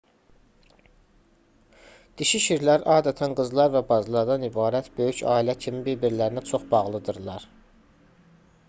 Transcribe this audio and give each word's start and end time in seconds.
dişi 2.21 2.39
şirlər 2.45 2.85
adətən 2.93 3.37
qızlar 3.41 3.69
və 3.77 3.83
bacılardan 3.93 4.47
ibarət 4.49 4.91
böyük 4.97 5.23
ailə 5.37 5.57
kimi 5.67 5.87
bir-birlərinə 5.91 6.47
çox 6.53 6.69
bağlıdırlar 6.75 7.49